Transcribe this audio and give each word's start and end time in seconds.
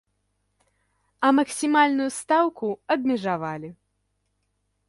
А 1.27 1.31
максімальную 1.39 2.09
стаўку 2.19 2.67
абмежавалі. 2.97 3.69